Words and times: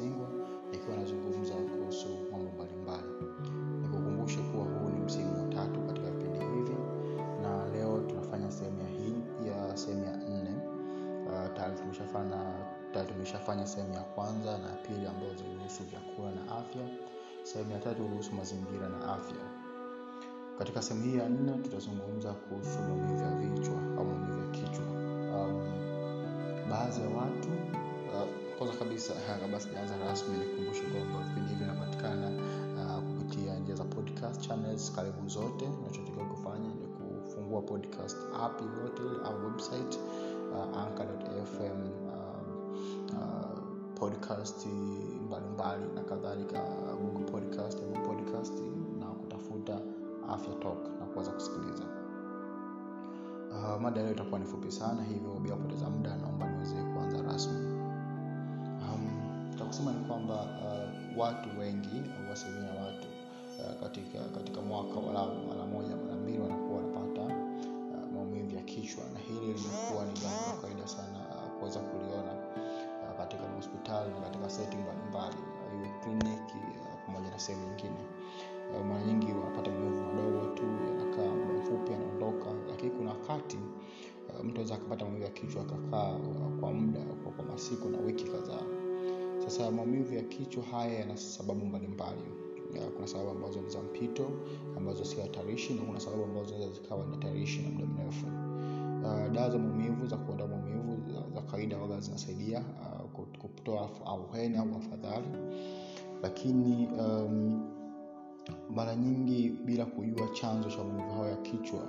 Msengwa 0.00 0.28
nikiwa 0.72 0.96
nazungumza 0.96 1.54
kuhusu 1.54 2.08
mambo 2.32 2.50
mbalimbali. 2.50 3.12
Nikukumbushe 3.82 4.38
kuwa 4.40 4.64
huu 4.64 4.88
ni 4.88 5.00
msimu 5.04 5.42
wa 5.42 5.48
tatu 5.48 5.80
katika 5.80 6.10
vipindi 6.10 6.38
hivi, 6.38 6.76
na 7.42 7.68
leo 7.72 7.98
tunafanya 8.08 8.50
sehemu 8.50 8.78
ya 8.80 8.88
hii 8.88 9.14
ya 9.48 9.76
sehemu 9.76 10.04
ya 10.04 10.16
nne. 10.16 10.54
Uh, 11.26 11.54
tayari 12.92 13.08
tumeshafanya 13.12 13.66
sehemu 13.66 13.94
ya 13.94 14.00
kwanza 14.00 14.58
na 14.58 14.68
pili 14.68 15.06
ambayo 15.06 15.34
zilihusu 15.34 15.82
vyakula 15.84 16.30
na 16.30 16.56
afya. 16.58 16.82
Sehemu 17.42 17.70
ya 17.70 17.78
tatu 17.78 18.02
huhusu 18.02 18.34
mazingira 18.34 18.88
na 18.88 19.12
afya. 19.14 19.44
Katika 20.58 20.82
sehemu 20.82 21.04
hii 21.06 21.16
ya 21.18 21.28
nne 21.28 21.52
tutazungumza 21.52 22.32
kuhusu 22.32 22.78
maumivu 22.78 23.22
ya 23.22 23.30
vichwa 23.34 23.74
au 23.98 24.04
maumivu 24.04 24.38
ya 24.38 24.50
kichwa. 24.50 24.84
Um, 25.34 25.62
baadhi 26.70 27.00
ya 27.00 27.08
watu 27.08 27.48
kwanza 28.60 28.78
kabisa 28.78 29.14
kabla 29.40 29.60
sijaanza 29.60 29.96
rasmi 29.98 30.38
nikumbushe 30.38 30.82
kwamba 30.82 31.18
vipindi 31.28 31.48
hivi 31.50 31.64
vinapatikana 31.64 32.28
uh, 32.76 33.02
kupitia 33.08 33.58
njia 33.58 33.74
za 33.74 33.84
podcast 33.84 34.40
channels 34.48 34.92
karibu 34.92 35.28
zote. 35.28 35.64
Unachotakiwa 35.80 36.24
kufanya 36.26 36.68
ni 36.68 36.86
kufungua 36.86 37.62
podcast 37.62 38.16
app 38.40 38.60
yoyote 38.62 39.02
au 39.24 39.44
website 39.46 39.98
uh, 40.52 40.90
podcast 43.94 44.66
mbalimbali 45.26 45.84
na 45.94 46.02
kadhalika 46.02 46.62
google 47.02 47.24
podcast 47.32 47.78
podcast 48.06 48.54
na 48.98 49.06
kutafuta 49.06 49.80
afya 50.28 50.54
talk 50.54 50.78
na 51.00 51.06
kuweza 51.06 51.30
kusikiliza. 51.30 51.84
Uh, 53.50 53.80
mada 53.82 54.02
leo 54.02 54.12
itakuwa 54.12 54.40
ni 54.40 54.46
fupi 54.46 54.72
sana 54.72 55.02
hivyo 55.02 55.30
bila 55.42 55.56
kupoteza 55.56 55.90
muda 55.90 56.16
naomba 56.16 56.50
niweze 56.50 56.74
kuanza 56.82 57.22
rasmi 57.22 57.79
takusema 59.70 59.92
ni 59.92 60.04
kwamba 60.04 60.34
uh, 60.34 61.18
watu 61.18 61.48
wengi 61.60 62.02
au 62.26 62.32
asilimia 62.32 62.70
watu 62.70 63.08
uh, 63.58 63.80
katika 63.82 64.18
katika 64.34 64.60
mwaka 64.60 64.94
walau 65.00 65.34
mara 65.48 65.66
moja 65.66 65.96
mara 65.96 66.16
mbili 66.16 66.38
wanakuwa 66.38 66.76
wanapata 66.80 67.22
uh, 67.22 68.12
maumivu 68.14 68.56
ya 68.56 68.62
kichwa. 68.62 69.04
Na 69.14 69.18
hili 69.18 69.46
limekuwa 69.46 70.04
ni 70.04 70.12
jambo 70.12 70.42
la 70.50 70.56
kawaida 70.60 70.86
sana 70.86 71.18
uh, 71.34 71.58
kuweza 71.58 71.80
kuliona 71.80 72.32
uh, 72.32 73.16
katika 73.18 73.42
hospitali 73.56 74.10
na 74.14 74.20
katika 74.20 74.50
seti 74.50 74.76
mbalimbali 74.76 75.36
uh, 75.36 76.02
kliniki 76.04 76.58
uh, 76.80 77.06
pamoja 77.06 77.30
na 77.30 77.38
sehemu 77.38 77.66
nyingine. 77.66 78.02
Uh, 78.74 78.86
mara 78.86 79.02
nyingi 79.02 79.26
wanapata 79.32 79.70
maumivu 79.70 80.02
madogo 80.02 80.46
tu 80.54 80.62
yanakaa 80.88 81.30
muda 81.34 81.54
mfupi 81.60 81.92
yanaondoka. 81.92 82.50
Lakini 82.70 82.90
kuna 82.90 83.10
wakati 83.10 83.58
uh, 84.28 84.44
mtu 84.44 84.56
aweza 84.60 84.74
akapata 84.74 85.04
maumivu 85.04 85.24
ya 85.24 85.30
kichwa 85.30 85.62
akakaa 85.62 86.12
uh, 86.16 86.60
kwa 86.60 86.72
muda 86.72 87.00
kwa 87.36 87.44
masiku 87.44 87.88
na 87.88 87.98
wiki 87.98 88.24
kadhaa 88.24 88.89
sasa 89.50 89.70
maumivu 89.70 90.14
ya 90.14 90.22
kichwa 90.22 90.62
haya 90.64 90.98
yana 90.98 91.16
sababu 91.16 91.66
mbalimbali. 91.66 92.22
Kuna 92.96 93.06
sababu 93.06 93.30
ambazo 93.30 93.60
ni 93.60 93.70
za 93.70 93.82
mpito 93.82 94.30
ambazo 94.76 95.04
si 95.04 95.20
hatarishi 95.20 95.74
na 95.74 95.82
kuna 95.82 96.00
sababu 96.00 96.24
ambazo 96.24 96.46
zinaweza 96.46 96.72
zikawa 96.74 97.06
ni 97.06 97.12
hatarishi 97.12 97.62
na 97.62 97.70
muda 97.70 97.86
mrefu. 97.86 98.26
Uh, 99.04 99.32
dawa 99.32 99.50
za 99.50 99.58
maumivu 99.58 100.06
za 100.06 100.16
kuondoa 100.16 100.48
maumivu 100.48 101.12
za, 101.12 101.34
za 101.34 101.40
kawaida 101.42 101.78
waga 101.78 102.00
zinasaidia 102.00 102.58
uh, 102.60 103.24
kutoa 103.38 103.90
auheni 104.06 104.56
au 104.56 104.68
afadhali. 104.76 105.28
Lakini 106.22 106.88
um, 106.98 107.62
mara 108.74 108.96
nyingi 108.96 109.48
bila 109.64 109.86
kujua 109.86 110.28
chanzo 110.28 110.70
cha 110.70 110.78
maumivu 110.84 111.10
hayo 111.10 111.28
ya 111.30 111.36
kichwa 111.36 111.80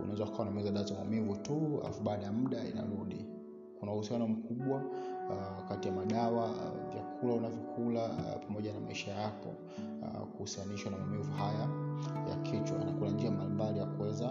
unaweza 0.00 0.24
ukawa 0.24 0.40
unameza 0.42 0.70
dawa 0.70 0.86
za 0.86 0.94
maumivu 0.94 1.36
tu 1.36 1.78
alafu 1.84 2.02
baada 2.02 2.22
ya 2.26 2.32
muda 2.32 2.64
inarudi. 2.68 3.26
Kuna 3.80 3.92
uhusiano 3.92 4.28
mkubwa 4.28 4.76
uh, 5.30 5.68
kati 5.68 5.88
ya 5.88 5.94
madawa 5.94 6.23
uh, 8.06 8.42
pamoja 8.46 8.72
na 8.72 8.80
maisha 8.80 9.10
yako 9.10 9.48
uh, 10.02 10.28
kuhusianishwa 10.28 10.90
na 10.90 10.98
maumivu 10.98 11.32
haya 11.32 11.68
ya 12.30 12.36
kichwa. 12.36 12.78
Na 12.78 12.92
kuna 12.92 13.10
njia 13.10 13.30
mbalimbali 13.30 13.78
ya 13.78 13.86
kuweza 13.86 14.28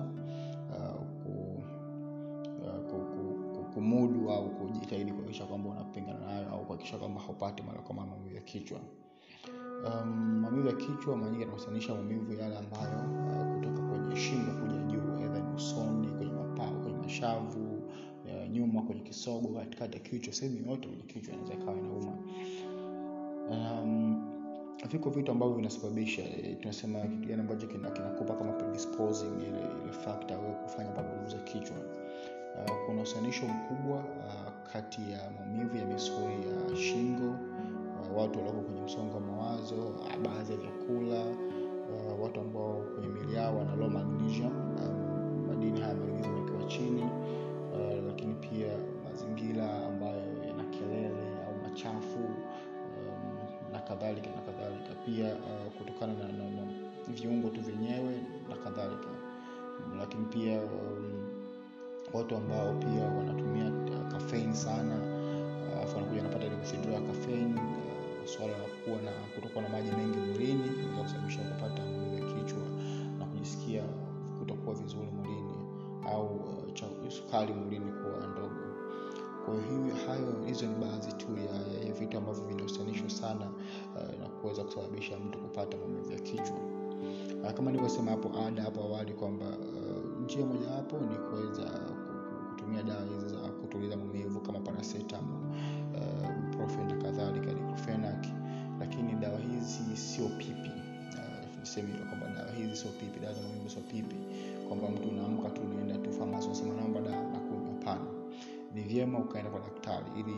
uh, 0.69 1.01
uh, 1.27 2.91
ku, 2.91 2.97
ku, 2.97 3.65
kumudu 3.73 4.31
au 4.31 4.49
kujitahidi 4.49 5.11
kuhakikisha 5.11 5.45
kwamba 5.45 5.69
unapingana 5.69 6.19
nayo 6.19 6.49
au 6.49 6.65
kuhakikisha 6.65 6.97
kwamba 6.97 7.21
haupati 7.21 7.63
mara 7.63 7.81
kwa 7.81 7.95
mara 7.95 8.07
maumivu 8.07 8.35
ya 8.35 8.41
kichwa. 8.41 8.79
Um, 9.85 10.39
maumivu 10.41 10.67
ya 10.67 10.73
kichwa 10.75 11.17
mara 11.17 11.29
nyingi 11.29 11.41
yanahusianisha 11.43 11.93
maumivu 11.95 12.33
yale 12.33 12.57
ambayo 12.57 12.99
uh, 12.99 13.55
kutoka 13.55 13.87
kwenye 13.89 14.15
shingo 14.15 14.51
kuja 14.51 14.77
juu 14.83 15.23
edha 15.25 15.39
ni 15.39 15.55
usoni 15.55 16.07
kwenye 16.07 16.31
mapao 16.31 16.71
kwenye 16.71 16.97
mashavu 16.97 17.73
nyuma 18.51 18.81
kwenye 18.81 19.01
kisogo 19.01 19.47
katikati 19.59 19.93
ya 19.97 20.03
kichwa 20.03 20.33
sehemu 20.33 20.69
yote 20.71 20.87
kwenye 20.87 21.03
kichwa 21.03 21.33
inaweza 21.33 21.53
ikawa 21.53 21.77
inauma 21.77 22.17
um, 23.49 24.29
viko 24.89 25.09
vitu 25.09 25.31
ambavyo 25.31 25.55
vinasababisha 25.55 26.21
e, 26.21 26.55
tunasema 26.61 26.99
kitu 27.01 27.27
gani 27.27 27.41
ambacho 27.41 27.67
kinakupa 27.67 28.33
kama 28.35 28.51
predisposing 28.51 29.33
ile, 29.41 29.59
ile 29.83 29.91
factor 30.05 30.37
wewe 30.37 30.53
kufanya 30.63 30.89
babuza 30.91 31.37
kichwa. 31.37 31.77
Uh, 32.55 32.85
kuna 32.85 33.01
usanisho 33.01 33.45
mkubwa 33.45 33.97
uh, 33.97 34.71
kati 34.73 35.01
ya 35.11 35.31
maumivu 35.31 35.77
ya 35.77 35.85
misuli 35.85 36.47
ya 36.71 36.75
shingo 36.77 37.29
uh, 37.29 38.17
watu 38.17 38.39
walioko 38.39 38.61
kwenye 38.61 38.81
msongo 38.81 39.13
wa 39.13 39.19
mawazo 39.21 39.95
baadhi 40.23 40.51
ya 40.51 40.57
vyakula 40.57 41.25
uh, 41.25 42.23
watu 42.23 42.39
ambao 42.39 42.73
kwenye 42.95 43.07
mili 43.07 43.33
yao 43.35 43.52
um, 60.63 61.23
watu 62.13 62.35
ambao 62.35 62.73
pia 62.73 63.03
wanatumia 63.17 63.71
kafein 64.11 64.53
sana. 64.53 64.95
Alafu 65.75 65.89
uh, 65.89 65.95
wanakuja 65.95 66.21
wanapata 66.21 66.45
ile 66.45 66.55
withdrawal 66.55 67.07
kafein 67.07 67.53
uh, 67.55 68.25
swala 68.25 68.51
la 68.57 68.63
kuwa 68.85 69.01
na 69.01 69.11
kutokuwa 69.35 69.63
na 69.63 69.69
maji 69.69 69.91
mengi 69.91 70.17
mwilini 70.17 70.63
inaweza 70.67 71.03
kusababisha 71.03 71.39
kupata 71.41 71.81
ya 71.83 72.21
kichwa 72.33 72.63
na 73.19 73.25
kujisikia 73.25 73.83
kutokuwa 74.39 74.75
vizuri 74.75 75.07
mwilini 75.17 75.53
au 76.11 76.25
uh, 76.35 77.09
sukari 77.09 77.53
mwilini 77.53 77.91
kuwa 77.91 78.27
ndogo. 78.27 78.63
Kwa 79.45 79.53
hiyo 79.53 79.95
hayo 80.07 80.45
hizo 80.45 80.65
ni 80.65 80.75
baadhi 80.75 81.13
tu 81.13 81.27
ya, 81.37 81.73
ya, 81.77 81.85
ya 81.87 81.93
vitu 81.93 82.17
ambavyo 82.17 82.43
vinahusianishwa 82.43 83.09
sana 83.09 83.45
uh, 83.95 84.19
na 84.21 84.29
kuweza 84.29 84.63
kusababisha 84.63 85.19
mtu 85.19 85.39
kupata 85.39 85.77
maumivu 85.77 86.11
ya 86.11 86.19
kichwa. 86.19 86.57
Uh, 87.43 87.51
kama 87.51 87.71
nilivyosema 87.71 88.11
hapo 88.11 88.31
ada 88.47 88.61
hapo 88.63 88.81
awali 88.81 89.13
kwamba 89.13 89.45
uh, 89.45 89.92
njia 90.23 90.45
mojawapo 90.45 90.97
ni 90.97 91.15
kuweza 91.15 91.69
kutumia 92.49 92.83
dawa 92.83 93.01
hizi 93.05 93.27
za 93.27 93.37
kutuliza 93.37 93.97
maumivu 93.97 94.39
kama 94.41 94.59
paracetamol 94.59 95.39
uh, 95.95 96.55
profen 96.57 96.87
na 96.87 96.95
kadhalika 97.03 97.53
diclofenac 97.53 98.25
lakini 98.79 99.13
dawa 99.13 99.39
hizi 99.39 99.97
sio 99.97 100.25
pipi. 100.37 100.71
Uh, 101.13 101.59
niseme 101.59 101.91
hilo 101.91 102.05
kwamba 102.05 102.27
dawa 102.27 102.51
hizi 102.51 102.75
sio 102.75 102.91
pipi. 102.91 103.19
Dawa 103.19 103.33
za 103.33 103.41
maumivu 103.41 103.69
sio 103.69 103.81
pipi. 103.81 104.15
Kwamba 104.67 104.87
mtu 104.89 105.09
unaamka 105.09 105.49
tu 105.49 105.61
unaenda 105.61 105.97
tu 105.97 106.11
famasi 106.13 106.47
unasema 106.47 106.73
naomba 106.73 107.01
dawa 107.01 107.23
na 107.23 107.39
kunywa. 107.39 107.73
Hapana. 107.73 108.05
Ni 108.73 108.81
vyema 108.81 109.19
ukaenda 109.19 109.51
kwa 109.51 109.59
daktari 109.59 110.05
ili 110.19 110.35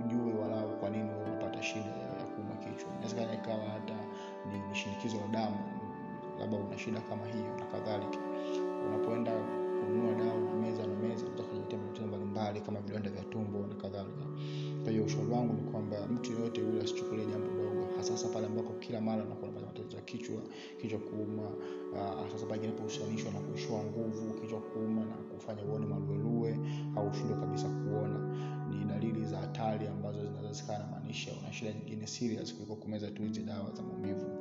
ujue 0.00 0.32
walau 0.34 0.76
kwa 0.80 0.90
nini 0.90 1.10
unapata 1.26 1.62
shida 1.62 1.90
ya 1.90 2.24
kuuma 2.24 2.54
kichwa. 2.54 2.90
Inawezekana 2.92 3.34
ikawa 3.34 3.64
hata 3.68 3.94
ni, 4.52 4.58
ni 4.68 4.74
shinikizo 4.74 5.16
la 5.16 5.26
damu 5.28 5.58
labda 6.40 6.56
una 6.56 6.78
shida 6.78 7.00
kama 7.00 7.26
hiyo 7.26 7.56
na 7.58 7.64
kadhalika 7.66 8.18
unapoenda 8.88 9.32
kununua 9.80 10.14
dawa 10.14 10.40
na 10.40 10.54
meza 10.54 10.86
na 10.86 10.94
meza 10.96 11.26
utakuletea 11.26 11.78
matatizo 11.78 12.06
mbalimbali 12.06 12.60
kama 12.60 12.80
vidonda 12.80 13.10
vya 13.10 13.22
tumbo 13.24 13.58
na 13.66 13.74
kadhalika. 13.74 14.24
Kwa 14.82 14.90
hiyo 14.92 15.04
ushauri 15.04 15.30
wangu 15.30 15.52
ni 15.54 15.70
kwamba 15.70 16.06
mtu 16.06 16.32
yoyote 16.32 16.60
yule 16.60 16.80
asichukulie 16.82 17.26
jambo 17.26 17.46
dogo 17.62 17.86
hasasa 17.96 18.28
pale 18.28 18.46
ambako 18.46 18.72
kila 18.72 19.00
mara 19.00 19.24
unakuwa 19.24 19.48
unapata 19.50 19.66
matatizo 19.66 19.96
ya 19.96 20.02
kichwa 20.02 20.40
kichwa 20.80 20.98
kuuma 20.98 21.42
uh, 21.92 22.28
sasa 22.32 22.46
pengine 22.46 22.72
na 23.32 23.40
kuishiwa 23.40 23.84
nguvu 23.84 24.34
kichwa 24.40 24.60
kuuma 24.60 25.04
na 25.04 25.16
kufanya 25.16 25.62
uone 25.64 25.86
maluelue 25.86 26.58
au 26.96 27.08
ushindwe 27.08 27.36
kabisa 27.36 27.68
kuona. 27.68 28.18
Ni 28.70 28.84
dalili 28.84 29.24
za 29.24 29.38
hatari 29.38 29.86
ambazo 29.86 30.26
zinaweza 30.26 30.52
zikawa 30.52 30.78
namaanisha 30.78 31.30
una 31.42 31.52
shida 31.52 31.72
nyingine 31.72 32.06
serious 32.06 32.54
kuliko 32.54 32.76
kumeza 32.76 33.10
tu 33.10 33.22
hizi 33.22 33.40
dawa 33.42 33.70
za 33.74 33.82
maumivu 33.82 34.39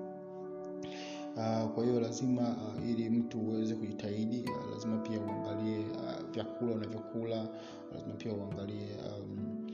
kwa 1.76 1.84
hiyo 1.86 2.00
lazima 2.00 2.42
uh, 2.42 2.90
ili 2.90 3.10
mtu 3.10 3.40
uweze 3.40 3.76
kujitahidi 3.76 4.44
uh, 4.44 4.72
lazima 4.74 4.98
pia 4.98 5.20
uangalie 5.20 5.86
vyakula 6.34 6.76
unavyokula 6.76 7.48
lazima 7.94 8.14
pia 8.18 8.34
uangalie 8.34 8.88
um, 9.22 9.68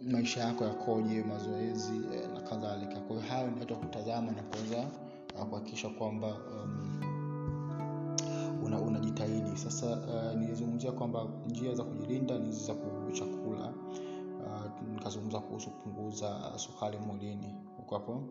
maisha 0.00 0.40
yako 0.40 0.64
yakoje 0.64 1.22
mazoezi 1.22 1.92
uh, 1.98 2.34
na 2.34 2.40
kadhalika. 2.40 3.00
Kwa 3.00 3.16
hiyo 3.16 3.28
hayo 3.28 3.50
ni 3.50 3.60
watu 3.60 3.74
wa 3.74 3.80
kutazama 3.80 4.32
na 4.32 4.42
kuweza 4.42 4.88
uh, 5.38 5.44
kuhakikisha 5.48 5.88
kwamba 5.88 6.26
um, 6.28 7.00
unajitahidi. 8.86 9.50
Una 9.50 9.56
sasa 9.56 9.98
nilizungumzia 10.34 10.92
kwamba 10.92 11.26
njia 11.48 11.74
za 11.74 11.84
kujilinda 11.84 12.38
ni 12.38 12.52
za 12.52 12.74
chakula 13.12 13.72
nikazungumza 14.94 15.40
kuhusu 15.40 15.70
kupunguza 15.70 16.52
sukari 16.56 16.98
mwilini. 16.98 17.54
Ukapo 17.78 18.22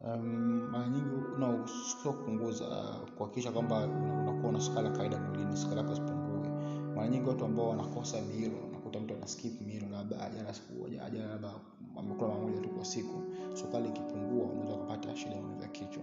um, 0.00 0.68
mara 0.72 0.88
nyingi 0.88 1.10
no, 1.38 1.66
sio 2.02 2.12
kupunguza 2.12 2.64
uh, 2.68 3.10
kuhakikisha 3.16 3.52
kwamba 3.52 3.86
unakuwa 4.22 4.52
na 4.52 4.60
sukari 4.60 4.86
ya 4.86 4.92
kawaida 4.92 5.18
mwilini 5.18 5.56
sukari 5.56 5.78
yako 5.80 5.92
isipungue. 5.92 6.48
Mara 6.94 7.08
nyingi 7.08 7.28
watu 7.28 7.44
ambao 7.44 7.68
wanakosa 7.68 8.20
milo 8.22 8.56
unakuta 8.68 9.00
mtu 9.00 9.14
ana 9.14 9.26
skip 9.26 9.60
milo 9.60 9.88
labda 9.92 10.20
ajala 10.20 10.54
siku 10.54 10.86
ajala 11.06 11.26
labda 11.28 11.50
amekula 11.98 12.28
mara 12.34 12.60
tu 12.60 12.68
kwa 12.68 12.84
siku. 12.84 13.22
Sukari 13.54 13.88
ikipungua 13.88 14.44
unaweza 14.44 14.76
kupata 14.76 15.16
shida 15.16 15.34
ya 15.34 15.40
maumivu 15.42 15.62
ya 15.62 15.68
kichwa. 15.68 16.02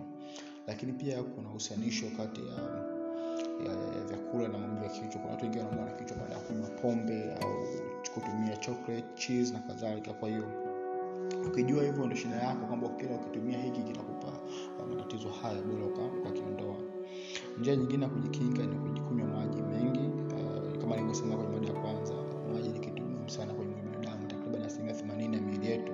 Lakini 0.67 0.93
pia 0.93 1.23
kuna 1.23 1.49
uhusianisho 1.49 2.05
kati 2.17 2.41
ya 2.41 2.55
ya, 3.65 3.71
ya 3.97 4.03
vyakula 4.07 4.47
na 4.47 4.57
maumivu 4.57 4.83
ya 4.83 4.89
kichwa. 4.89 5.21
Kuna 5.21 5.31
watu 5.31 5.43
wengine 5.45 5.63
wanaumwa 5.63 5.85
na 5.91 5.97
kichwa 5.97 6.17
baada 6.17 6.33
ya 6.33 6.39
kunywa 6.39 6.69
pombe 6.69 7.33
au 7.33 7.53
kutumia 8.13 8.57
chocolate 8.57 9.05
cheese 9.15 9.53
na 9.53 9.59
kadhalika. 9.59 10.13
Kwa 10.13 10.29
hiyo 10.29 10.43
ukijua 11.47 11.83
hivyo 11.83 12.05
ndio 12.05 12.17
shida 12.17 12.35
yako 12.35 12.65
kwamba 12.65 12.89
kila 12.89 13.15
ukitumia 13.15 13.57
hiki 13.61 13.81
kitakupa 13.81 14.27
matatizo 14.89 15.29
haya 15.29 15.61
bora 15.61 15.85
ukakiondoa. 16.21 16.75
Njia 17.59 17.75
nyingine 17.75 18.03
ya 18.03 18.09
kujikinga 18.09 18.65
ni 18.65 18.75
kujikunywa 18.75 19.27
maji 19.27 19.61
mengi 19.61 19.99
uh, 20.35 20.81
kama 20.81 20.95
nilivyosema 20.95 21.35
kwenye 21.37 21.51
mada 21.59 21.67
ya 21.67 21.73
kwanza 21.81 22.13
maji 22.53 22.69
ni 22.69 22.79
kitu 22.79 23.01
muhimu 23.03 23.29
sana 23.29 23.53
kwenye 23.53 23.71
mwili 23.75 23.87
binadamu. 23.97 24.27
Takriban 24.27 24.61
asilimia 24.63 24.93
themanini 24.93 25.35
ya 25.35 25.41
miili 25.41 25.67
yetu 25.67 25.91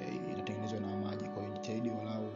eh, 0.00 0.14
inatengenezwa 0.32 0.80
na 0.80 0.96
maji. 0.96 1.24
Kwa 1.24 1.42
hiyo 1.42 1.54
jitahidi 1.54 1.90
walau 1.90 2.28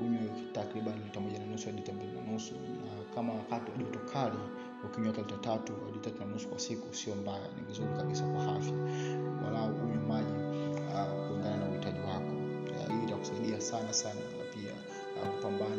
unywe 0.00 0.30
takriban 0.52 0.94
lita 1.04 1.20
moja 1.20 1.38
na 1.38 1.46
nusu 1.46 1.66
hadi 1.66 1.76
lita 1.78 1.92
mbili 1.92 2.12
na 2.12 2.32
nusu. 2.32 2.54
Na 2.54 3.14
kama 3.14 3.32
wakati 3.32 3.70
wa 3.70 3.76
joto 3.78 3.98
kali 4.12 4.36
ukinywa 4.84 5.10
hata 5.12 5.22
lita 5.22 5.36
tatu 5.36 5.72
hadi 5.86 5.98
tatu 5.98 6.18
na 6.18 6.26
nusu 6.26 6.48
kwa 6.48 6.58
siku 6.58 6.94
sio 6.94 7.14
mbaya 7.14 7.48
ni 7.56 7.62
vizuri 7.68 7.88
kabisa 7.96 8.24
kwa 8.32 8.56
afya. 8.56 8.74
Walau 9.44 9.74
unywe 9.74 9.96
maji 10.08 10.32
uh, 10.94 11.25
sana 13.70 13.92
sana 13.92 14.20
pia 14.54 14.72
uh, 15.22 15.28
kupambana 15.36 15.76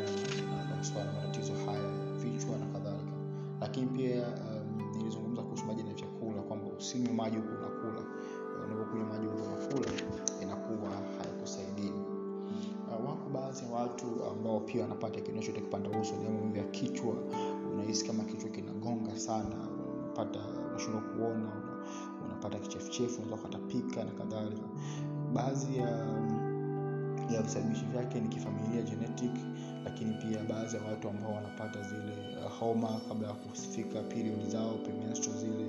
na 0.68 0.76
masuala 0.76 1.12
matatizo 1.12 1.52
haya 1.66 1.88
vichwa 2.22 2.58
na 2.58 2.66
kadhalika. 2.66 3.12
Lakini 3.60 3.86
pia 3.86 4.26
um, 4.28 4.96
nilizungumza 4.96 5.42
kuhusu 5.42 5.64
maji 5.64 5.82
na 5.82 5.94
vyakula 5.94 6.42
kwamba 6.42 6.66
usinywe 6.78 7.12
maji 7.12 7.36
huku 7.36 7.48
unakula 7.48 8.02
unapokunywa 8.66 9.06
maji 9.06 9.26
huku 9.26 9.42
unakula 9.42 9.90
inakuwa 10.42 10.90
haikusaidii. 11.18 11.92
Uh, 12.88 13.08
wako 13.08 13.28
baadhi 13.34 13.64
ya 13.64 13.70
watu 13.72 14.06
ambao 14.32 14.60
pia 14.60 14.82
wanapata 14.82 15.20
kinosho 15.20 15.52
cha 15.52 15.60
kipanda 15.60 15.90
uso 16.00 16.14
ni 16.54 16.62
kichwa. 16.70 17.14
Unahisi 17.72 18.06
kama 18.06 18.24
kichwa 18.24 18.50
kinagonga 18.50 19.18
sana 19.18 19.56
unapata 19.98 20.38
unashindwa 20.70 21.00
kuona 21.02 21.52
unapata 22.24 22.58
kichefuchefu 22.58 23.22
unaweza 23.22 23.36
ukatapika 23.48 24.04
na 24.04 24.10
kadhalika. 24.10 24.62
Baadhi 25.32 25.76
ya 25.76 26.06
ya 27.34 27.42
visababishi 27.42 27.84
vyake 27.84 28.20
ni 28.20 28.28
kifamilia 28.28 28.82
genetic 28.82 29.30
lakini 29.84 30.14
pia 30.14 30.44
baadhi 30.48 30.76
ya 30.76 30.82
watu 30.82 31.08
ambao 31.08 31.34
wanapata 31.34 31.82
zile 31.82 32.36
uh, 32.46 32.52
homa 32.58 33.00
kabla 33.08 33.28
ya 33.28 33.34
kufika 33.34 34.02
period 34.02 34.48
zao 34.48 34.74
premenstrual 34.74 35.38
zile 35.38 35.66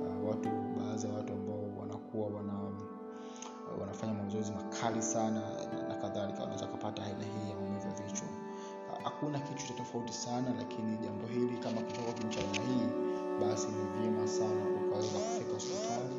uh, 0.00 0.28
watu 0.28 0.48
baadhi 0.78 1.06
ya 1.06 1.12
watu 1.14 1.32
ambao 1.32 1.64
wanakuwa 1.80 2.26
wana 2.28 2.52
uh, 2.62 3.80
wanafanya 3.80 4.12
mazoezi 4.14 4.52
makali 4.52 5.02
sana 5.02 5.40
na, 5.88 5.94
kadhalika 5.94 6.40
wanaweza 6.40 6.66
kupata 6.66 7.02
aina 7.04 7.24
hii 7.24 7.50
ya 7.50 7.56
maumivu 7.56 7.86
ya 7.86 7.94
vichwa. 8.06 8.28
Hakuna 9.04 9.38
uh, 9.38 9.44
kitu 9.44 9.66
cha 9.68 9.74
tofauti 9.74 10.12
sana 10.12 10.54
lakini 10.58 10.96
jambo 10.98 11.26
hili 11.26 11.56
kama 11.58 11.80
kutoka 11.80 12.12
kinchana 12.12 12.52
hii 12.66 12.86
basi 13.40 13.66
ni 13.68 14.00
vyema 14.00 14.28
sana 14.28 14.62
ukaweza 14.86 15.18
kufika 15.18 15.52
hospitali 15.54 16.14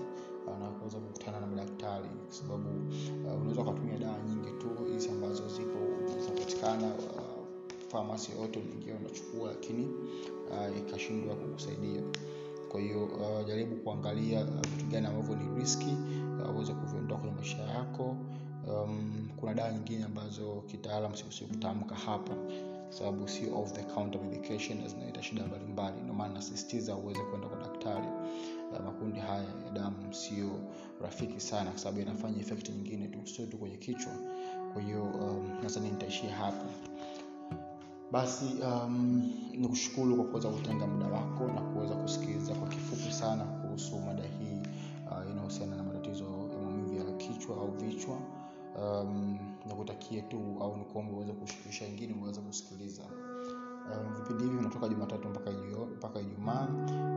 na 0.48 1.00
kukutana 1.00 1.40
na 1.40 1.48
madaktari 1.48 2.10
kwa 2.26 2.34
sababu 2.36 2.70
uh, 3.26 3.42
unaweza 3.42 3.62
ukatumia 3.62 3.98
dawa 3.98 4.18
nyingi 4.30 4.52
tu 4.62 4.70
hizi 4.94 5.10
ambazo 5.10 5.48
zipo 5.50 5.80
zinapatikana 6.20 6.88
uh, 6.88 7.28
yoyote 8.36 8.60
unaingia 8.60 8.96
unachukua 8.96 9.50
lakini 9.50 9.86
uh, 10.52 10.78
ikashindwa 10.78 11.36
kukusaidia. 11.36 12.02
Kwa 12.72 12.80
hiyo 12.82 13.06
uh, 13.06 13.48
jaribu 13.48 13.76
kuangalia 13.76 14.44
vitu 14.46 14.86
uh, 14.86 14.92
gani 14.92 15.08
ambavyo 15.08 15.36
ni 15.36 15.60
riski 15.60 15.98
uweze 16.56 16.72
uh, 16.72 16.80
kuviondoa 16.80 17.18
kwenye 17.18 17.36
maisha 17.36 17.62
yako. 17.64 18.16
Um, 18.68 19.30
kuna 19.40 19.54
dawa 19.54 19.72
nyingine 19.72 20.04
ambazo 20.04 20.64
kitaalam 20.68 21.16
sikusii 21.16 21.46
kutamka 21.46 21.96
hapa 21.96 22.34
sababu 22.90 23.28
sio 23.28 23.60
of 23.62 23.72
the 23.74 23.84
counter 23.84 24.22
medication 24.22 24.82
na 24.82 24.88
zinaleta 24.88 25.24
shida 25.24 25.46
mbalimbali. 25.48 26.02
Ndio 26.02 26.14
maana 26.14 26.42
uweze 26.98 27.20
kwenda 27.20 27.48
kwa 27.48 27.58
daktari. 27.60 28.08
Uh, 28.72 28.86
makundi 28.86 29.20
haya 29.20 29.44
ya 29.44 29.72
sio 30.18 30.50
rafiki 31.02 31.40
sana 31.40 31.70
kwa 31.72 31.80
sababu 31.80 32.02
inafanya 32.02 32.40
effect 32.40 32.70
nyingine 32.70 33.08
tu 33.08 33.20
sio 33.28 33.46
tu 33.46 33.58
kwenye 33.58 33.78
kichwa. 33.78 34.14
Kwa 34.74 34.82
hiyo 34.82 35.04
um, 35.04 35.50
nadhani 35.64 35.92
nitaishia 35.92 36.36
hapa 36.36 36.66
basi 38.12 38.46
um, 38.64 39.32
ni 39.58 39.68
kushukuru 39.68 40.16
kwa 40.16 40.26
kuweza 40.26 40.50
kutenga 40.50 40.88
muda 40.88 41.06
wako 41.08 41.48
na 41.48 41.62
kuweza 41.62 41.96
kusikiliza 41.96 42.54
kwa 42.56 42.68
kifupi 42.68 43.14
sana 43.14 43.44
kuhusu 43.44 44.00
mada 44.00 44.24
hii 44.24 44.60
uh, 45.12 45.32
inayohusiana 45.32 45.76
na 45.76 45.84
matatizo 45.84 46.24
ya 46.24 46.62
maumivu 46.62 46.94
ya 46.94 47.18
kichwa 47.18 47.56
au 47.58 47.72
vichwa. 47.72 48.18
Um, 48.82 49.38
nakutakie 49.68 50.22
tu 50.22 50.58
au 50.62 50.78
nikuombe 50.78 51.14
uweze 51.14 51.34
kushirikisha 51.34 51.86
wengine 51.86 52.16
uweze 52.22 52.42
kusikiliza. 52.42 53.02
Um, 53.04 54.14
vipindi 54.16 54.44
hivi 54.44 54.58
vinatoka 54.58 54.88
jumatatu 54.90 55.28
mpaka 55.98 56.20
ijumaa. 56.22 56.68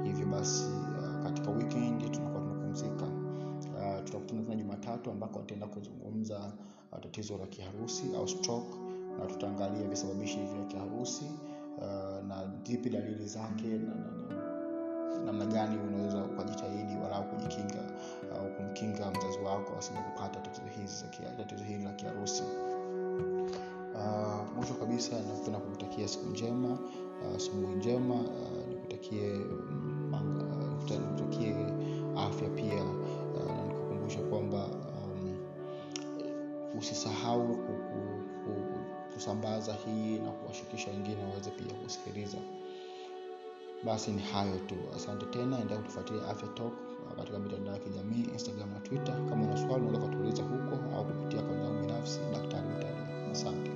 Hivyo 0.05 0.27
basi 0.27 0.65
uh, 0.65 1.23
katika 1.23 1.51
weekend 1.51 2.11
tunakuwa 2.11 2.43
tunapumzika 2.71 3.05
uh, 3.07 4.05
tutakutana 4.05 4.43
tena 4.43 4.55
jumatatu 4.57 5.11
ambako 5.11 5.39
ataenda 5.41 5.67
kuzungumza 5.67 6.53
uh, 6.93 6.99
tatizo 7.01 7.39
la 7.39 7.47
kiharusi 7.47 8.05
au 8.17 8.29
stroke 8.29 8.77
na 9.19 9.27
tutaangalia 9.27 9.89
visababishi 9.89 10.37
vya 10.39 10.65
kiharusi 10.65 11.25
uh, 11.79 12.27
na 12.29 12.51
zipi 12.65 12.91
dalili 12.91 13.27
zake 13.27 13.67
na, 13.69 13.95
na, 13.95 14.35
na 15.17 15.23
namna 15.25 15.47
gani 15.47 15.79
unaweza 15.89 16.25
ukajitahidi 16.25 16.97
walau 17.03 17.25
kujikinga 17.31 17.83
au 18.39 18.47
uh, 18.47 18.57
kumkinga 18.57 19.11
mzazi 19.11 19.39
wako 19.45 19.77
asije 19.79 19.99
kupata 20.01 20.41
tatizo 21.39 21.65
hili 21.65 21.85
la 21.85 21.93
kiharusi. 21.93 22.43
Uh, 23.95 24.57
mwisho 24.57 24.75
kabisa 24.75 25.17
napenda 25.17 25.59
kumtakia 25.59 26.09
siku 26.09 26.27
njema 26.31 26.79
asubuhi 27.37 27.65
uh, 27.73 27.79
njema 27.79 28.15
uh, 28.15 28.69
nikutakie 28.69 29.33
uh, 30.13 30.91
nikutakie 30.91 31.55
afya 32.27 32.49
pia 32.49 32.85
uh, 32.85 33.47
na 33.47 33.65
nikukumbusha 33.67 34.21
kwamba 34.23 34.65
um, 34.67 35.37
usisahau 36.79 37.59
kusambaza 39.15 39.73
hii 39.75 40.19
na 40.19 40.31
kuwashirikisha 40.31 40.91
wengine 40.91 41.25
waweze 41.25 41.51
pia 41.51 41.75
kusikiliza. 41.75 42.39
Basi 43.85 44.11
ni 44.11 44.23
hayo 44.23 44.59
tu. 44.59 44.75
Asante 44.97 45.27
tena 45.27 45.57
endelea 45.59 45.79
kutufuatilia 45.79 46.29
afya 46.29 46.49
talk 46.49 46.73
uh, 47.07 47.17
katika 47.17 47.39
mitandao 47.39 47.75
ya 47.75 47.81
kijamii 47.81 48.29
instagram 48.33 48.71
na 48.73 48.81
twitter. 48.81 49.15
Kama 49.29 49.45
una 49.47 49.57
swali 49.57 49.87
unaweza 49.87 49.99
ukatuuliza 50.07 50.43
huko 50.43 50.97
au 50.97 51.05
kupitia 51.05 51.41
akaunti 51.41 51.81
binafsi 51.87 52.21
daktari 52.33 52.69
mtaji 52.69 53.31
asante. 53.33 53.71